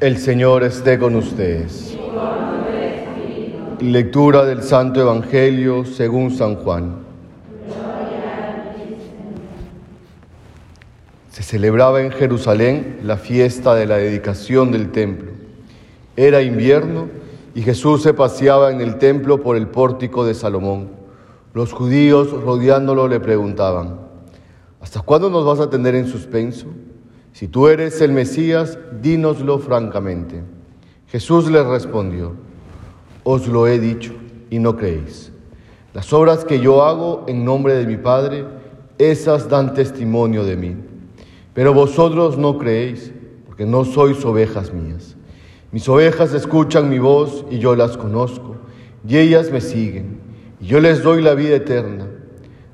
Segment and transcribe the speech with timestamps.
[0.00, 1.94] El Señor esté con ustedes.
[3.80, 7.00] Lectura del Santo Evangelio según San Juan.
[11.30, 15.32] Se celebraba en Jerusalén la fiesta de la dedicación del templo.
[16.16, 17.08] Era invierno
[17.54, 20.88] y Jesús se paseaba en el templo por el pórtico de Salomón.
[21.52, 24.00] Los judíos rodeándolo le preguntaban,
[24.80, 26.68] ¿hasta cuándo nos vas a tener en suspenso?
[27.32, 30.42] Si tú eres el Mesías, dínoslo francamente.
[31.08, 32.32] Jesús les respondió,
[33.24, 34.12] os lo he dicho
[34.50, 35.32] y no creéis.
[35.94, 38.44] Las obras que yo hago en nombre de mi Padre,
[38.98, 40.76] esas dan testimonio de mí.
[41.54, 43.12] Pero vosotros no creéis,
[43.46, 45.16] porque no sois ovejas mías.
[45.72, 48.56] Mis ovejas escuchan mi voz y yo las conozco,
[49.06, 50.20] y ellas me siguen,
[50.60, 52.06] y yo les doy la vida eterna.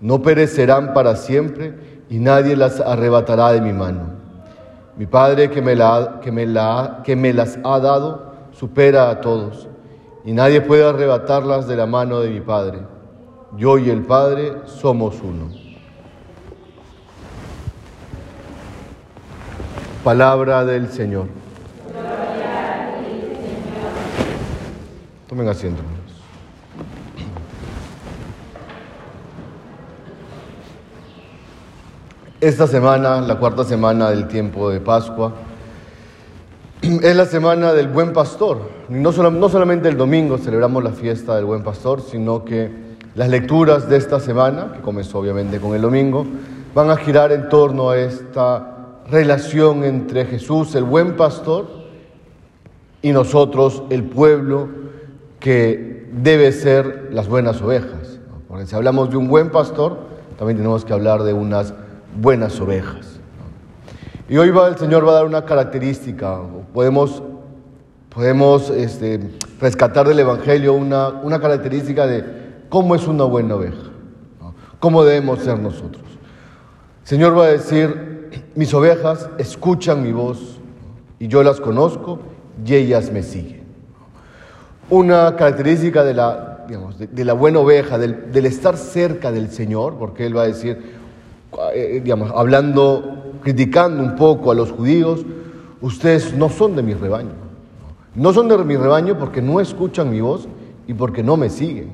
[0.00, 1.74] No perecerán para siempre,
[2.08, 4.19] y nadie las arrebatará de mi mano.
[5.00, 9.22] Mi Padre que me, la, que, me la, que me las ha dado supera a
[9.22, 9.66] todos,
[10.26, 12.80] y nadie puede arrebatarlas de la mano de mi Padre.
[13.56, 15.48] Yo y el Padre somos uno.
[20.04, 21.28] Palabra del Señor.
[25.26, 25.80] Tomen asiento.
[32.40, 35.34] Esta semana, la cuarta semana del tiempo de Pascua,
[36.80, 38.62] es la semana del buen pastor.
[38.88, 43.90] No, no solamente el domingo celebramos la fiesta del buen pastor, sino que las lecturas
[43.90, 46.24] de esta semana, que comenzó obviamente con el domingo,
[46.74, 51.66] van a girar en torno a esta relación entre Jesús, el buen pastor,
[53.02, 54.66] y nosotros, el pueblo,
[55.40, 58.18] que debe ser las buenas ovejas.
[58.48, 59.98] Porque si hablamos de un buen pastor,
[60.38, 61.74] también tenemos que hablar de unas
[62.16, 63.20] buenas ovejas.
[64.28, 66.40] Y hoy va, el Señor va a dar una característica,
[66.72, 67.20] podemos,
[68.14, 69.20] podemos este,
[69.60, 72.24] rescatar del Evangelio una, una, característica de
[72.68, 73.90] cómo es una buena oveja,
[74.78, 76.04] cómo debemos ser nosotros.
[77.02, 80.60] El Señor va a decir, mis ovejas escuchan mi voz
[81.18, 82.20] y yo las conozco
[82.64, 83.64] y ellas me siguen.
[84.90, 89.96] Una característica de la, digamos, de, la buena oveja, del, del estar cerca del Señor,
[89.98, 90.99] porque Él va a decir,
[91.74, 95.24] eh, digamos, hablando, criticando un poco a los judíos,
[95.80, 97.32] ustedes no son de mi rebaño.
[98.14, 100.48] No son de mi rebaño porque no escuchan mi voz
[100.86, 101.90] y porque no me siguen.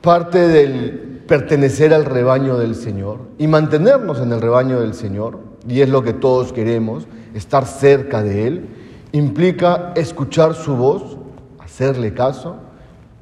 [0.00, 5.38] Parte del pertenecer al rebaño del Señor y mantenernos en el rebaño del Señor,
[5.68, 8.68] y es lo que todos queremos, estar cerca de Él,
[9.12, 11.18] implica escuchar su voz,
[11.58, 12.56] hacerle caso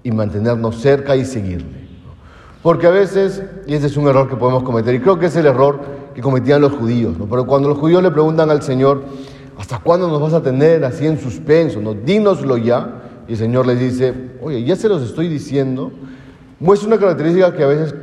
[0.03, 1.86] y mantenernos cerca y seguirle.
[2.67, 5.37] Porque a veces, y ese es un error que podemos cometer, y creo que es
[5.37, 5.79] el error
[6.17, 7.27] que cometían los judíos, ¿no?
[7.27, 9.05] pero cuando los judíos le preguntan al Señor,
[9.57, 11.81] ¿hasta cuándo nos vas a tener así en suspenso?
[11.81, 11.95] ¿no?
[11.95, 13.23] Dínoslo ya.
[13.29, 14.13] Y el Señor les dice,
[14.43, 15.93] oye, ya se los estoy diciendo.
[16.59, 17.95] Muestra una característica que a veces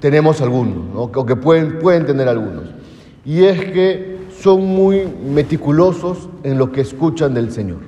[0.00, 1.02] tenemos algunos, ¿no?
[1.02, 2.64] o que pueden, pueden tener algunos.
[3.24, 7.82] Y es que son muy meticulosos en lo que escuchan del Señor.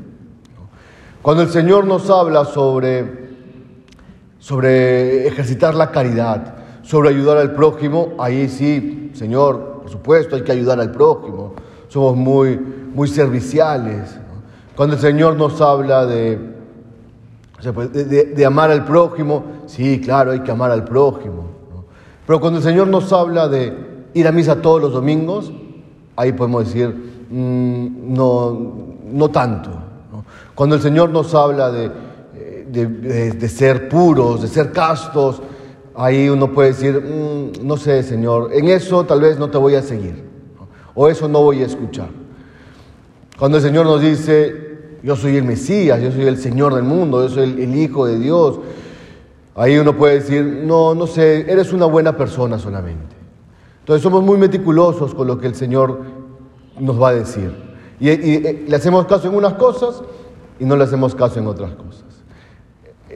[1.22, 3.29] Cuando el Señor nos habla sobre
[4.40, 10.52] sobre ejercitar la caridad, sobre ayudar al prójimo, ahí sí, Señor, por supuesto, hay que
[10.52, 11.52] ayudar al prójimo.
[11.88, 12.58] Somos muy,
[12.92, 14.18] muy serviciales.
[14.74, 16.08] Cuando el Señor nos habla
[17.74, 21.44] pues, de, de, amar al prójimo, sí, claro, hay que amar al prójimo.
[22.26, 23.76] Pero cuando el Señor nos habla de
[24.14, 25.52] ir a misa todos los domingos,
[26.16, 26.88] ahí podemos decir,
[27.30, 28.58] mm, no,
[29.12, 29.70] no tanto.
[30.54, 31.90] Cuando el Señor nos habla de
[32.70, 35.42] de, ser puros, de ser castos,
[35.94, 39.74] ahí uno puede decir, mm, no sé, Señor, en eso tal vez no te voy
[39.74, 40.24] a seguir,
[40.94, 42.08] o eso no voy a escuchar.
[43.38, 47.22] Cuando el Señor nos dice, yo soy el Mesías, yo soy el Señor del mundo,
[47.26, 48.60] yo soy el, Hijo de Dios,
[49.54, 53.16] ahí uno puede decir, no, no sé, eres una buena persona solamente.
[53.80, 56.00] Entonces somos muy meticulosos con lo que el Señor
[56.78, 57.50] nos va a decir.
[57.98, 60.02] y, eh, le hacemos caso en unas cosas
[60.58, 62.09] y no le hacemos caso en otras cosas.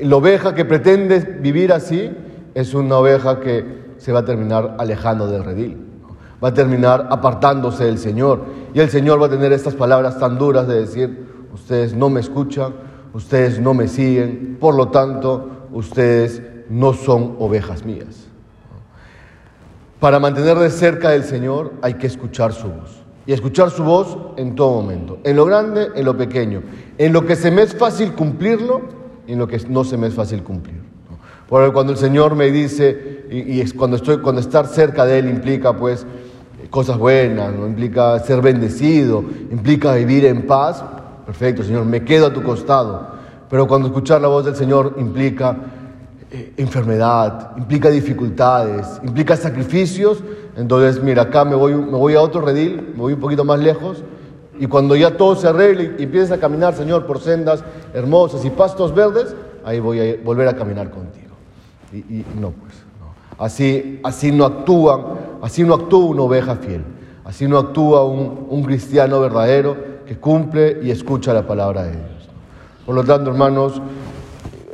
[0.02, 2.10] La oveja que pretende vivir así
[2.54, 5.78] es una oveja que se va a terminar alejando del redil,
[6.42, 8.44] va a terminar apartándose del Señor.
[8.74, 12.20] Y el Señor va a tener estas palabras tan duras de decir, ustedes no me
[12.20, 12.74] escuchan,
[13.12, 18.26] ustedes no me siguen, por lo tanto, ustedes no son ovejas mías.
[20.00, 23.02] Para mantener de cerca del Señor hay que escuchar su voz.
[23.26, 26.62] Y escuchar su voz en todo momento, en lo grande, en lo pequeño,
[26.98, 30.14] en lo que se me es fácil cumplirlo en lo que no se me es
[30.14, 30.94] fácil cumplir.
[31.48, 35.28] Porque cuando el Señor me dice, y, es cuando, estoy, cuando estar cerca de Él
[35.28, 36.06] implica pues
[36.70, 37.66] cosas buenas, ¿no?
[37.66, 40.82] implica ser bendecido, implica vivir en paz.
[41.26, 43.14] Perfecto, Señor, me quedo a tu costado.
[43.50, 45.56] Pero cuando escuchar la voz del Señor implica
[46.30, 50.24] eh, enfermedad, implica dificultades, implica sacrificios,
[50.56, 53.60] entonces mira, acá me voy, me voy a otro redil, me voy un poquito más
[53.60, 54.02] lejos,
[54.58, 58.50] y cuando ya todo se arregle y empieces a caminar, Señor, por sendas hermosas y
[58.50, 59.34] pastos verdes,
[59.64, 61.34] ahí voy a volver a caminar contigo.
[61.92, 63.44] Y, no, pues, no.
[63.44, 65.02] Así, así no actúan,
[65.42, 66.84] así no actúa una oveja fiel,
[67.24, 72.28] así no actúa un, un cristiano verdadero que cumple y escucha la palabra de Dios.
[72.84, 73.80] Por lo tanto, hermanos,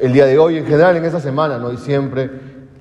[0.00, 1.72] el día de hoy, en general, en esta semana, ¿no?
[1.72, 2.30] y siempre,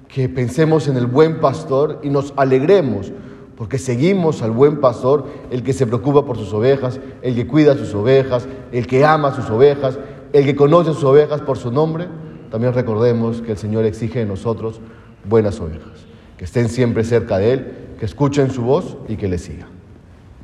[0.07, 3.11] que pensemos en el buen pastor y nos alegremos,
[3.59, 7.75] porque seguimos al buen pastor, el que se preocupa por sus ovejas, el que cuida
[7.75, 10.00] sus ovejas, el que ama sus ovejas,
[10.31, 12.07] el que conoce sus ovejas por su nombre.
[12.50, 14.79] También recordemos que el Señor exige de nosotros
[15.25, 16.07] buenas ovejas,
[16.38, 19.67] que estén siempre cerca de Él, que escuchen su voz y que le sigan.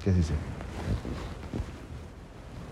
[0.04, 0.34] ¿Qué dice?